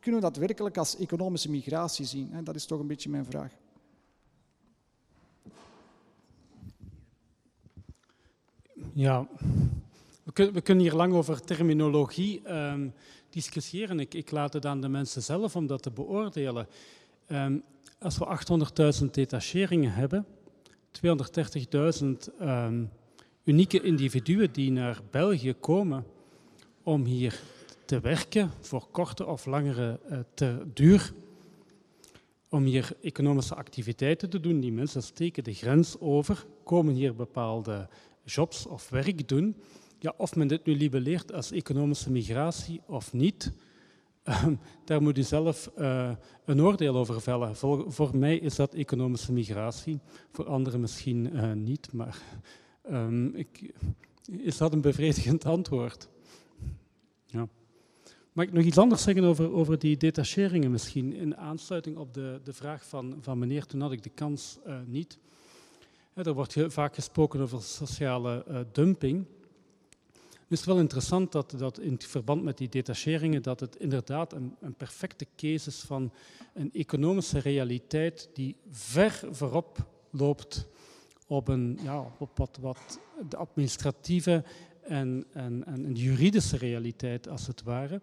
[0.00, 2.44] kunnen we dat werkelijk als economische migratie zien?
[2.44, 3.52] Dat is toch een beetje mijn vraag.
[8.92, 9.26] Ja,
[10.24, 12.94] we kunnen, hier lang over terminologie um,
[13.30, 14.00] discussiëren.
[14.00, 16.66] Ik, ik, laat het aan de mensen zelf om dat te beoordelen.
[17.28, 17.62] Um,
[17.98, 18.38] als we
[19.00, 20.26] 800.000 detacheringen hebben,
[21.02, 22.90] 230.000 um,
[23.44, 26.04] unieke individuen die naar België komen
[26.82, 27.40] om hier
[27.84, 30.00] te werken voor korte of langere
[30.42, 31.12] uh, duur,
[32.48, 34.60] om hier economische activiteiten te doen.
[34.60, 37.88] Die mensen steken de grens over, komen hier bepaalde
[38.24, 39.56] jobs of werk doen.
[39.98, 43.52] Ja, of men dit nu libelleert als economische migratie of niet,
[44.84, 46.10] daar moet u zelf uh,
[46.44, 47.56] een oordeel over vellen.
[47.56, 50.00] Voor, mij is dat economische migratie,
[50.32, 52.22] voor anderen misschien uh, niet, maar
[52.90, 53.72] um, ik,
[54.30, 56.08] is dat een bevredigend antwoord?
[57.26, 57.48] Ja.
[58.32, 61.12] Mag ik nog iets anders zeggen over, over die detacheringen misschien?
[61.12, 64.76] In aansluiting op de, de vraag van, van meneer, toen had ik de kans uh,
[64.86, 65.18] niet.
[66.14, 68.60] Er wordt vaak gesproken over sociale uh,
[70.48, 74.54] Het is wel interessant dat, dat in verband met die detacheringen dat het inderdaad een,
[74.60, 76.12] een, perfecte case is van
[76.54, 80.66] een economische realiteit die ver voorop loopt
[81.26, 84.44] op, een, ja, op wat, wat de administratieve
[84.82, 88.00] en, en, en de juridische realiteit als het ware.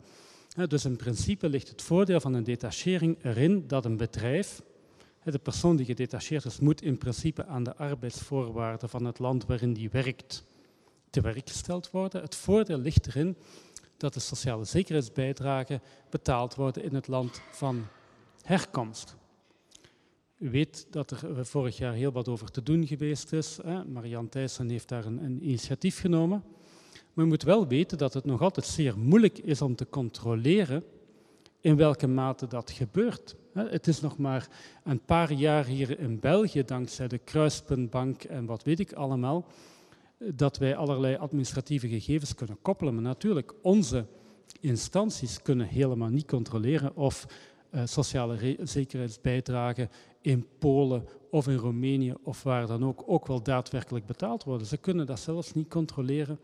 [0.68, 4.62] Dus in principe ligt het voordeel van een detachering erin dat een bedrijf,
[5.24, 9.74] de persoon die gedetacheerd is, moet in principe aan de arbeidsvoorwaarden van het land waarin
[9.74, 10.44] die werkt
[11.12, 12.22] te werk gesteld worden.
[12.22, 13.38] Het voordeel ligt erin
[13.98, 17.86] dat de sociale zekerheidsbijdragen betaald worden in het land van
[18.42, 19.16] herkomst.
[20.38, 23.60] U weet dat er vorig jaar heel wat over te doen geweest is.
[23.88, 26.44] Marianne Thijssen heeft daar een, een initiatief genomen.
[27.14, 30.84] Maar moet wel weten dat het nog altijd zeer moeilijk is om te controleren
[31.62, 33.36] in welke mate dat gebeurt.
[33.54, 34.48] Het is nog maar
[34.84, 39.48] een paar jaar hier in België, dankzij de Kruispuntbank en wat weet ik allemaal,
[40.36, 42.94] dat wij allerlei administratieve gegevens kunnen koppelen.
[42.94, 44.06] Maar natuurlijk, onze
[44.60, 47.26] instanties kunnen helemaal niet controleren of
[47.72, 49.90] uh, sociale zekerheidsbijdragen
[50.22, 54.68] in Polen of in Roemenië of waar dan ook ook wel daadwerkelijk betaald worden.
[54.68, 56.40] Ze kunnen dat zelfs niet controleren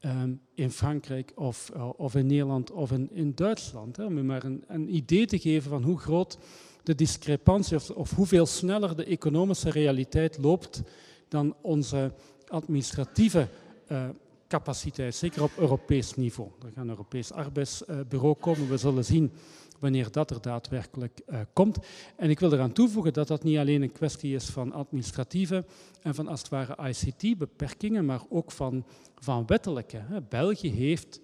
[0.00, 3.96] um, in Frankrijk of, uh, of in Nederland of in, in Duitsland.
[3.96, 6.38] Hè, om maar een, een, idee te geven van hoe groot
[6.82, 10.82] de discrepantie of, of hoeveel sneller de economische realiteit loopt
[11.28, 12.12] dan onze
[12.50, 13.48] administratieve
[13.92, 14.08] uh,
[14.48, 16.50] capaciteit, zeker op Europees niveau.
[16.62, 18.68] Er gaat een Europees arbeidsbureau komen.
[18.68, 19.32] We zullen zien
[19.78, 21.78] wanneer dat er daadwerkelijk uh, komt.
[22.16, 25.64] En ik wil eraan toevoegen dat dat niet alleen een kwestie is van administratieve
[26.02, 29.96] en van als het ware ICT-beperkingen, maar ook van, van wettelijke.
[29.96, 30.22] Hè.
[30.22, 31.20] België heeft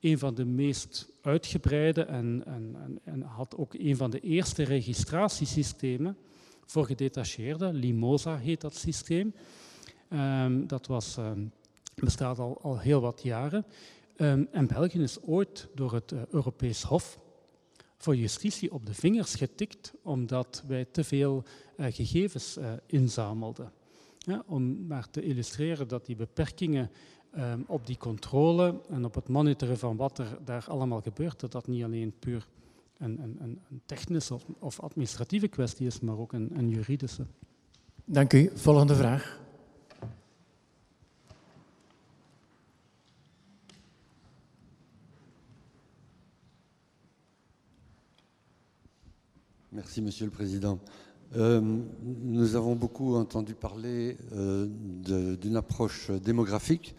[0.00, 4.62] een van de meest uitgebreide en, en, en, en, had ook een van de eerste
[4.62, 6.16] registratiesystemen
[6.66, 7.74] voor gedetacheerden.
[7.74, 9.34] Limosa heet dat systeem.
[10.12, 11.52] Um, dat was, um,
[11.94, 13.64] bestaat al, al heel wat jaren.
[14.16, 17.18] Um, en België is ooit door het uh, Europees Hof
[17.96, 21.42] voor justitie op de vingers getikt omdat wij te veel
[21.76, 23.72] uh, gegevens uh, inzamelden.
[24.18, 26.90] Ja, om maar te illustreren dat die beperkingen
[27.66, 31.66] op die controle en op het monitoren van wat er daar allemaal gebeurt, dat dat
[31.66, 32.46] niet alleen puur
[32.98, 37.26] een, een, een technische of, of, administratieve kwestie is, maar ook een, een juridische.
[38.04, 38.50] Dank u.
[38.54, 39.43] Volgende vraag.
[49.74, 50.78] Merci, Monsieur le Président.
[51.34, 51.60] Euh,
[52.22, 56.94] nous avons beaucoup entendu parler euh, d'une approche démographique.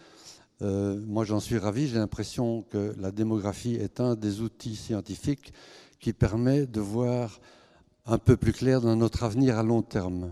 [0.62, 1.88] Euh, moi, j'en suis ravi.
[1.88, 5.54] J'ai l'impression que la démographie est un des outils scientifiques
[6.02, 7.40] qui permet de voir
[8.06, 10.32] un peu plus clair dans notre avenir à long terme.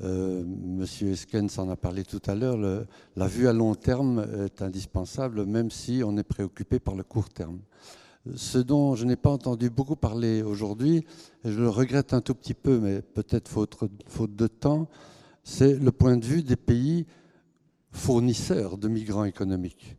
[0.00, 2.86] Monsieur Eskens en a parlé tout à l'heure.
[3.14, 7.28] La vue à long terme est indispensable, même si on est préoccupé par le court
[7.28, 7.60] terme.
[8.36, 11.04] Ce dont je n'ai pas entendu beaucoup parler aujourd'hui,
[11.44, 14.88] et je le regrette un tout petit peu, mais peut-être faute, de temps,
[15.42, 17.06] c'est le point de vue des pays
[17.90, 19.96] fournisseurs de migrants économiques.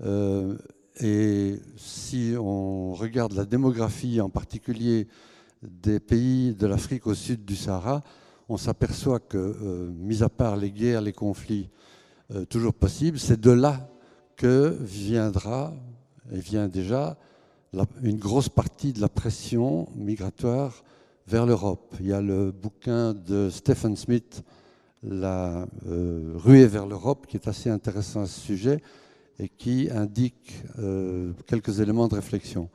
[0.00, 0.58] Euh,
[1.00, 5.06] et si on regarde la démographie, en particulier
[5.62, 8.02] des pays de l'Afrique au sud du Sahara,
[8.48, 11.70] on s'aperçoit que, euh, mis à part les guerres, les conflits
[12.34, 13.88] euh, toujours possibles, c'est de là
[14.36, 15.72] que viendra,
[16.32, 17.16] et vient déjà,
[18.02, 20.84] une grosse partie de la pression migratoire
[21.26, 21.94] vers l'Europe.
[22.00, 24.42] Il y a le bouquin de Stephen Smith,
[25.02, 28.82] La euh, ruée vers l'Europe, qui est assez intéressant à ce sujet
[29.38, 30.62] et qui indique
[31.46, 32.68] quelques éléments de réflexion.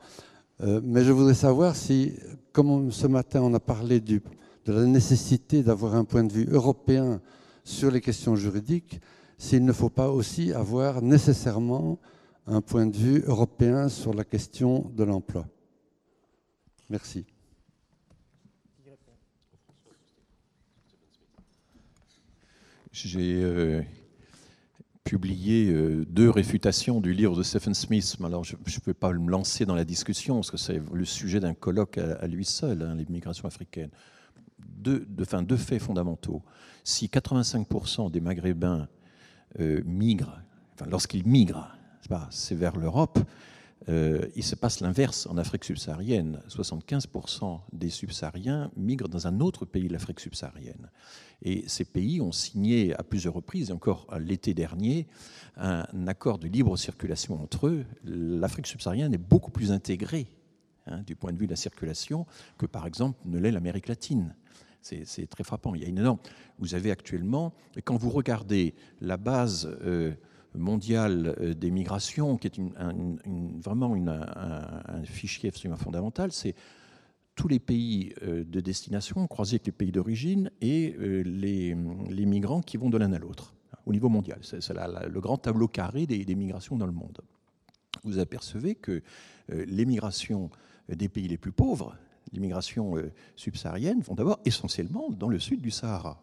[0.60, 2.14] mais je voudrais savoir si,
[2.52, 4.20] comme ce matin on a parlé de
[4.66, 7.20] la nécessité d'avoir un point de vue européen
[7.62, 9.00] sur les questions juridiques,
[9.38, 11.98] s'il ne faut pas aussi avoir nécessairement
[12.48, 15.46] un point de vue européen sur la question de l'emploi.
[16.88, 17.26] Merci.
[22.90, 23.82] J'ai euh,
[25.04, 28.16] publié euh, deux réfutations du livre de Stephen Smith.
[28.24, 31.38] Alors, je ne peux pas me lancer dans la discussion parce que c'est le sujet
[31.38, 33.90] d'un colloque à, lui seul, hein, l'immigration africaine
[34.58, 36.42] deux, deux faits fondamentaux.
[36.84, 38.88] Si 85% des Maghrébins
[39.60, 40.40] euh, migrent,
[40.86, 41.77] lorsqu'ils migrent,
[42.30, 43.18] c'est vers l'Europe,
[43.88, 46.40] euh, il se passe l'inverse en Afrique subsaharienne.
[46.48, 50.90] 75% des subsahariens migrent dans un autre pays l'Afrique subsaharienne.
[51.42, 55.06] Et ces pays ont signé à plusieurs reprises, encore l'été dernier,
[55.56, 57.86] un accord de libre circulation entre eux.
[58.04, 60.26] L'Afrique subsaharienne est beaucoup plus intégrée
[60.86, 62.26] hein, du point de vue de la circulation
[62.58, 64.34] que, par exemple, ne l'est l'Amérique latine.
[64.80, 65.74] C'est très frappant.
[65.74, 66.18] Il y a une énorme.
[66.58, 67.52] Vous avez actuellement,
[67.84, 70.14] quand vous regardez la base euh,
[70.58, 72.60] mondiale euh, des migrations, qui est
[73.62, 76.54] vraiment un, fichier absolument fondamental, c'est
[77.34, 82.76] tous les pays euh, de destination croisés avec les pays d'origine et les, migrants qui
[82.76, 83.54] vont de l'un à l'autre
[83.86, 84.38] au niveau mondial.
[84.42, 87.20] C'est le grand tableau carré des, migrations dans le monde.
[88.04, 89.02] Vous apercevez que
[89.48, 90.50] les migrations
[90.88, 91.96] des pays les plus pauvres,
[92.32, 96.20] l'immigration euh, subsaharienne vont d'abord essentiellement dans le sud du Sahara.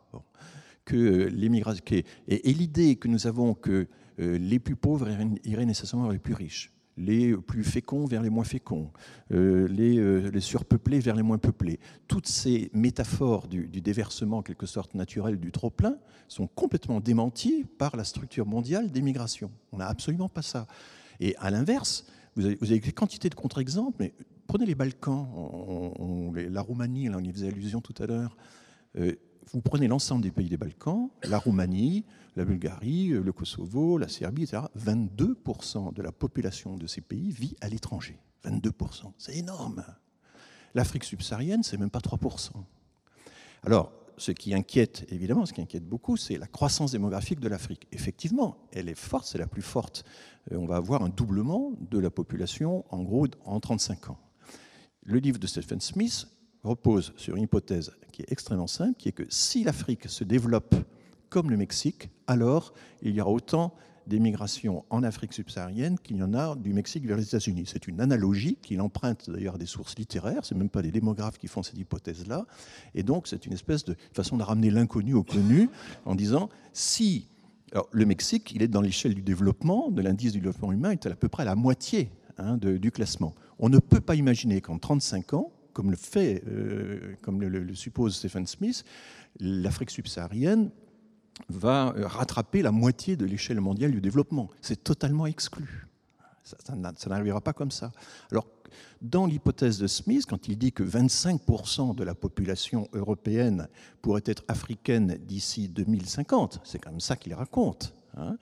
[0.84, 5.08] Que euh, et, l'idée que nous avons que euh, les plus pauvres
[5.44, 8.92] iraient nécessairement vers les plus riches, les plus féconds vers les moins féconds,
[9.30, 11.80] les, surpeuplés vers les moins peuplés.
[12.08, 15.98] Toutes ces métaphores du, déversement, en quelque sorte naturel, du trop-plein,
[16.28, 19.52] sont complètement démenties par la structure mondiale des migrations.
[19.72, 20.68] On n'a absolument pas ça.
[21.20, 24.14] Et à l'inverse, vous avez, vous avez quantité de contre-exemples, mais
[24.48, 25.28] prenez les Balkans,
[26.34, 28.38] la Roumanie, là on y faisait allusion tout à l'heure.
[28.98, 29.14] Euh,
[29.52, 32.04] vous prenez l'ensemble des pays des Balkans, la Roumanie,
[32.36, 34.64] la Bulgarie, euh, le Kosovo, la Serbie, etc.
[34.78, 38.18] 22% de la population de ces pays vit à l'étranger.
[38.46, 39.84] 22%, c'est énorme.
[40.74, 42.52] L'Afrique subsaharienne, c'est même pas 3%.
[43.64, 47.88] Alors, ce qui inquiète, évidemment, ce qui inquiète beaucoup, c'est la croissance démographique de l'Afrique.
[47.92, 50.06] Effectivement, elle est forte, c'est la plus forte.
[50.52, 54.18] Euh, on va avoir un doublement de la population, en gros, en 35 ans
[55.06, 56.28] le livre de Stephen Smith
[56.66, 60.76] repose sur une hypothèse qui est extrêmement simple, qui est que si l'Afrique se développe
[61.30, 63.74] comme le Mexique, alors il y aura autant
[64.08, 67.64] d'émigration en Afrique subsaharienne qu'il y en a du Mexique vers les États-Unis.
[67.66, 71.48] C'est une analogie qu'il emprunte d'ailleurs des sources littéraires, ce même pas des démographes qui
[71.48, 72.46] font cette hypothèse-là,
[72.94, 75.70] et donc c'est une espèce de façon de ramener l'inconnu au connu
[76.06, 77.30] en disant si
[77.92, 81.08] le Mexique, il est dans l'échelle du développement, de l'indice du développement humain, il est
[81.08, 83.34] à peu près à la moitié hein, du classement.
[83.60, 88.16] On ne peut pas imaginer qu'en 35 ans, comme le fait, euh, comme le, suppose
[88.16, 88.86] Stephen Smith,
[89.42, 90.72] l'Afrique subsaharienne
[91.50, 94.50] va euh, rattraper la moitié de l'échelle mondiale du développement.
[94.62, 95.86] C'est totalement exclu.
[96.44, 97.92] Ça, ça n'arrivera pas comme ça.
[98.32, 98.48] Alors,
[99.02, 103.68] dans l'hypothèse de Smith, quand il dit que 25% de la population européenne
[104.02, 107.94] pourrait être africaine d'ici 2050, c'est quand même ça qu'il raconte.
[108.18, 108.38] Hein.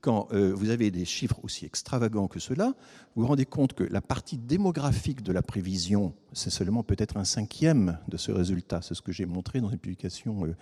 [0.00, 2.74] Quand euh, vous avez des chiffres aussi extravagants que cela,
[3.14, 7.24] vous vous rendez compte que la partie démographique de la prévision, c'est seulement peut-être un
[7.24, 8.80] cinquième de ce résultat.
[8.82, 10.56] C'est ce que j'ai montré dans une publication euh,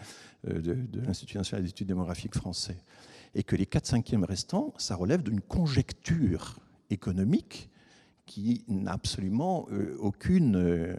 [0.49, 2.79] euh, de, de l'Institut national d'études démographiques français.
[3.35, 6.59] Et que les 4 cinquièmes restants, ça relève d'une conjecture
[6.91, 7.71] économique
[8.27, 10.95] qui n'a absolument euh, aucune, euh,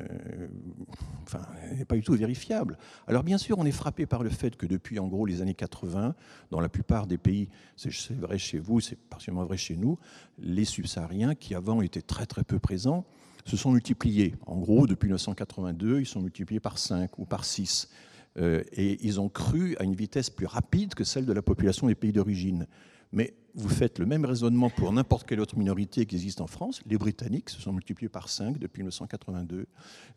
[1.24, 1.42] enfin,
[1.78, 2.78] n'est pas du tout vérifiable.
[3.06, 5.54] Alors bien sûr, on est frappé par le fait que depuis en gros les années
[5.54, 6.16] 80,
[6.52, 10.00] dans la plupart des pays, c'est vrai chez vous, c'est particulièrement vrai chez nous,
[10.40, 13.06] les subsahariens qui avant étaient très très peu présents
[13.46, 14.36] se sont multipliés.
[14.46, 17.90] En gros, depuis 1982, ils sont multipliés par 5 ou par 6.
[18.38, 21.88] Euh, et ils ont cru à une vitesse plus rapide que celle de la population
[21.88, 22.68] des pays d'origine.
[23.12, 26.80] Mais vous faites le même raisonnement pour n'importe quelle autre minorité qui existe en France.
[26.86, 29.66] Les Britanniques se sont multipliés par 5 depuis 1982,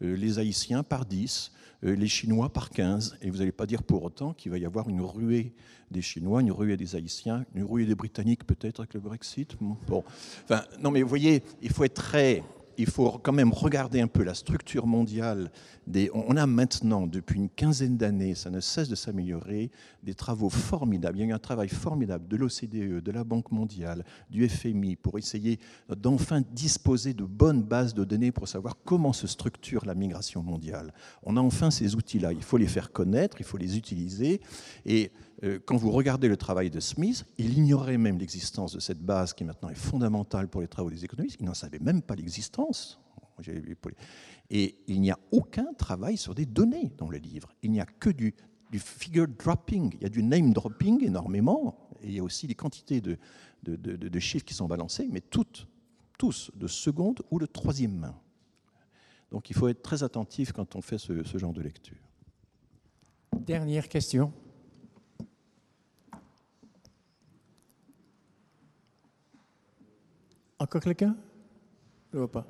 [0.02, 1.50] euh, les Haïtiens par 10,
[1.84, 3.16] euh, les Chinois par 15.
[3.22, 5.54] Et vous n'allez pas dire pour autant qu'il va y avoir une ruée
[5.90, 9.56] des Chinois, une ruée des Haïtiens, une ruée des Britanniques peut-être avec le Brexit.
[9.60, 10.04] Bon.
[10.44, 12.44] Enfin, non, mais vous voyez, il faut être très
[12.80, 15.50] il faut quand même regarder un peu la structure mondiale.
[16.14, 19.70] On a maintenant, depuis une quinzaine d'années, ça ne cesse de s'améliorer,
[20.02, 21.18] des travaux formidables.
[21.18, 24.96] Il y a eu un travail formidable de l'OCDE, de la Banque mondiale, du FMI,
[24.96, 25.58] pour essayer
[25.94, 30.94] d'enfin disposer de bonnes bases de données pour savoir comment se structure la migration mondiale.
[31.22, 32.32] On a enfin ces outils-là.
[32.32, 34.40] Il faut les faire connaître, il faut les utiliser.
[34.86, 35.10] Et
[35.64, 39.44] quand vous regardez le travail de Smith, il ignorait même l'existence de cette base qui
[39.44, 41.36] maintenant est fondamentale pour les travaux des économistes.
[41.40, 43.00] Il n'en savait même pas l'existence.
[44.50, 47.48] Et il n'y a aucun travail sur des données dans le livre.
[47.62, 48.34] Il n'y a que du,
[48.74, 49.94] figure dropping.
[49.94, 51.88] Il y a du name dropping énormément.
[52.02, 55.66] Et il y a aussi des quantités de, chiffres qui sont balancés, mais tous
[56.54, 58.14] de seconde ou de troisième main.
[59.30, 61.96] Donc il faut être très attentif quand on fait ce genre de lecture.
[63.38, 64.32] Dernière question.
[70.60, 71.16] Encore quelqu'un?
[72.12, 72.46] Je ne vois pas.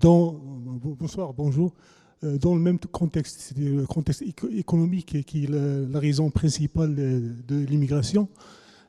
[0.00, 0.32] Dans,
[0.98, 1.72] bonsoir, bonjour.
[2.24, 7.54] Euh, dans le même contexte, c'est le contexte économique qui est la, raison principale de,
[7.54, 8.28] l'immigration,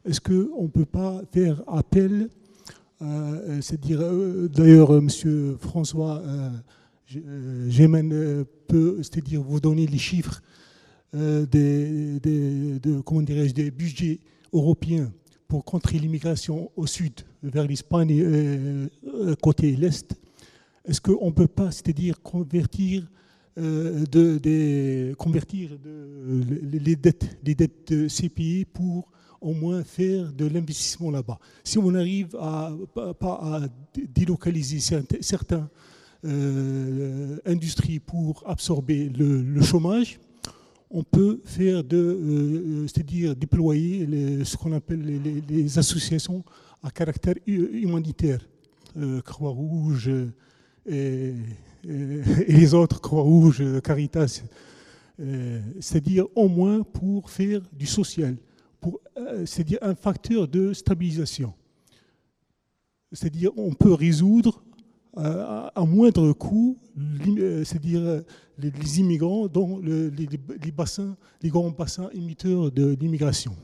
[0.05, 2.29] est-ce qu'on ne peut pas faire appel,
[3.03, 5.09] euh, c'est-à-dire, euh, d'ailleurs, M.
[5.59, 6.49] François euh,
[7.67, 10.41] J'aimerais peut, c'est-à-dire vous donner les chiffres
[11.15, 14.19] euh, des, de, comment des budgets
[14.51, 15.11] européens
[15.47, 18.87] pour contrer l'immigration au sud, vers l'Espagne, euh,
[19.41, 20.15] côté l'Est.
[20.85, 23.07] Est-ce qu'on ne peut pas, c'est-à-dire convertir,
[23.55, 31.11] de, convertir les, dettes, les dettes de ces pays pour au moins faire de l'investissement
[31.11, 31.39] là-bas?
[31.63, 33.61] Si on arrive à, pas à
[34.13, 34.79] délocaliser
[35.21, 35.69] certains
[36.25, 40.21] euh, industrie pour absorber le, chômage,
[40.89, 44.07] on peut faire de, euh, c'est-à-dire déployer
[44.45, 46.43] ce qu'on appelle les, associations
[46.81, 48.39] à caractère humanitaire,
[48.95, 50.11] euh, Croix-Rouge
[50.85, 51.33] et,
[51.83, 54.43] les autres, Croix-Rouge, Caritas,
[55.81, 58.37] c'est-à-dire au moins pour faire du social,
[58.79, 59.01] pour,
[59.45, 61.53] c'est-à-dire un facteur de stabilisation.
[63.11, 64.72] C'est-à-dire on peut résoudre euh,
[65.15, 68.21] à moindre coût, euh, c'est-à-dire euh,
[68.57, 73.55] les, immigrants dans les, bassins, les grands bassins émetteurs de l'immigration.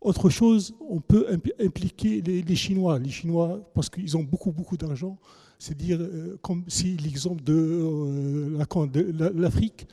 [0.00, 1.26] Autre chose, on peut
[1.60, 2.98] impliquer les, Chinois.
[2.98, 5.18] Les Chinois, parce qu'ils ont beaucoup, beaucoup d'argent,
[5.58, 5.98] c'est-à-dire,
[6.42, 8.52] comme si l'exemple de
[9.34, 9.88] l'Afrique,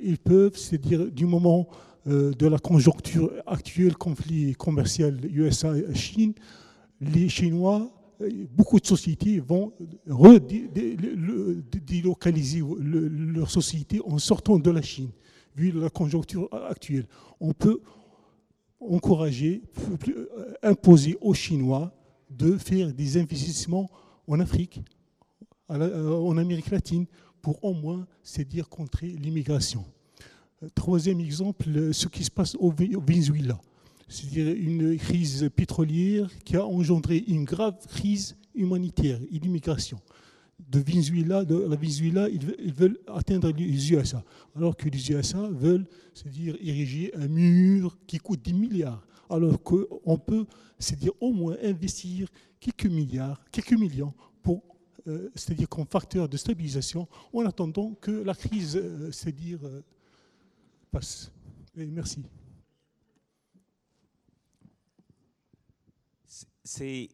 [0.00, 1.68] ils peuvent, c'est-à-dire, du moment
[2.06, 6.32] de la conjoncture actuelle, conflit commercial USA-Chine,
[7.00, 7.90] les Chinois
[8.50, 9.72] beaucoup de sociétés vont
[10.06, 15.10] redélocaliser leur société en sortant de la Chine,
[15.56, 17.06] vu la conjoncture actuelle.
[17.40, 17.80] On peut
[18.80, 19.62] encourager,
[20.62, 21.92] imposer aux Chinois
[22.30, 23.90] de faire des investissements
[24.26, 24.82] en Afrique,
[25.68, 27.06] en Amérique latine,
[27.40, 29.84] pour au moins, c'est dire, contrer l'immigration.
[30.74, 33.60] Troisième exemple, ce qui se passe au Venezuela
[34.08, 40.00] c'est-à-dire une crise pétrolière qui a engendré une grave crise humanitaire et d'immigration.
[40.58, 44.24] De Venezuela, de la Venezuela, ils veulent atteindre les USA,
[44.56, 50.18] alors que les USA veulent, c'est-à-dire ériger un mur qui coûte 10 milliards, alors qu'on
[50.18, 50.46] peut,
[50.78, 52.28] c'est-à-dire au moins investir
[52.58, 54.62] quelques milliards, quelques millions pour,
[55.06, 59.82] euh, c'est-à-dire comme facteur de stabilisation, en attendant que la crise, euh, c'est-à-dire euh,
[60.90, 61.30] passe.
[61.76, 62.22] merci.
[66.68, 67.08] C'est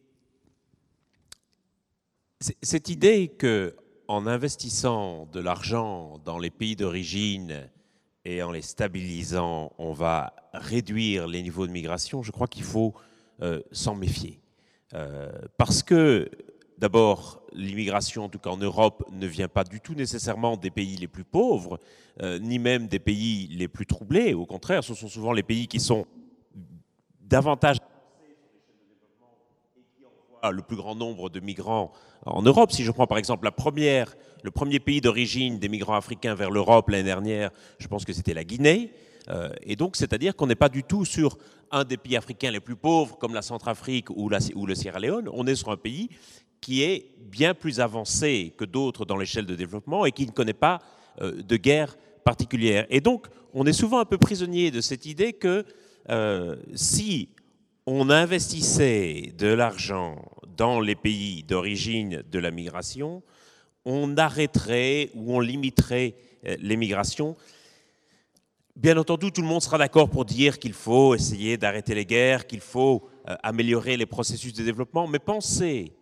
[2.61, 3.73] cette idée que
[4.09, 7.69] en investissant de l'argent dans les pays d'origine
[8.25, 12.93] et en les stabilisant, on va réduire les niveaux de migration, je crois qu'il faut
[13.41, 14.41] euh, s'en méfier.
[14.93, 16.29] Euh, parce que,
[16.77, 20.97] d'abord, l'immigration, en tout cas en Europe, ne vient pas du tout nécessairement des pays
[20.97, 21.79] les plus pauvres,
[22.21, 24.33] euh, ni même des pays les plus troublés.
[24.33, 26.05] Au contraire, ce sont souvent les pays qui sont
[27.21, 27.77] davantage
[30.51, 31.91] le plus grand nombre de migrants
[32.25, 32.71] en Europe.
[32.71, 37.03] Si je prends par exemple le premier pays d'origine des migrants africains vers l'Europe l'année
[37.03, 38.91] dernière, je pense que c'était la Guinée.
[39.29, 41.37] Euh, et donc, c'est-à-dire qu'on n'est pas du tout sur
[41.71, 45.29] un des pays africains les plus pauvres, comme la Centrafrique ou, la, le Sierra Leone.
[45.33, 46.09] On est sur un pays
[46.61, 50.53] qui est bien plus avancé que d'autres dans l'échelle de développement et qui ne connaît
[50.53, 50.81] pas
[51.21, 52.85] euh, de guerre particulière.
[52.89, 55.65] Et donc, on est souvent un peu prisonnier de cette idée que
[56.09, 57.29] euh, si
[57.85, 60.23] on investissait de l'argent
[60.55, 63.23] dans les pays d'origine de la migration,
[63.85, 67.35] on arrêterait ou on limiterait euh, l'émigration.
[68.75, 72.45] Bien entendu, tout le monde sera d'accord pour dire qu'il faut essayer d'arrêter les guerres,
[72.47, 75.93] qu'il faut euh, améliorer les processus de développement, mais penser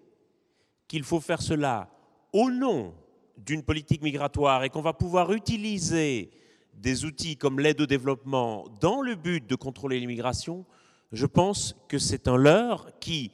[0.87, 1.89] qu'il faut faire cela
[2.31, 2.93] au nom
[3.37, 6.31] d'une politique migratoire et qu'on va pouvoir utiliser
[6.73, 10.65] des outils comme l'aide au développement dans le but de contrôler l'immigration,
[11.11, 13.31] je pense que c'est un leurre qui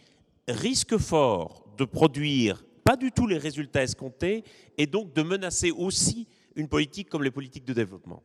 [0.49, 4.43] risque fort de produire pas du tout les résultats escomptés
[4.75, 8.23] et donc de menacer aussi une politique comme les politiques de développement.